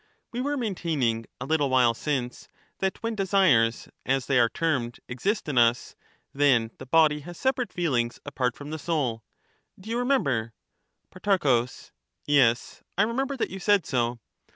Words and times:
We 0.31 0.41
were 0.41 0.57
maintaining 0.57 1.27
a 1.39 1.45
little 1.45 1.69
while 1.69 1.93
since, 1.93 2.47
that 2.79 3.03
when 3.03 3.13
Recapitu 3.13 3.17
desires, 3.17 3.89
as 4.03 4.25
they 4.25 4.39
are 4.39 4.49
termed, 4.49 4.99
exist 5.07 5.47
in 5.47 5.59
us, 5.59 5.95
then 6.33 6.71
the 6.79 6.87
body 6.87 7.19
has 7.19 7.37
i*^®" 7.37 7.41
separate 7.43 7.71
feelings 7.71 8.19
apart 8.25 8.55
from 8.55 8.71
the 8.71 8.79
soul— 8.79 9.23
do 9.79 9.91
you 9.91 9.99
remember? 9.99 10.53
Pro. 11.11 11.67
Yes, 12.25 12.81
I 12.97 13.03
remember 13.03 13.37
that 13.37 13.51
you 13.51 13.59
said 13.59 13.85
so. 13.85 14.19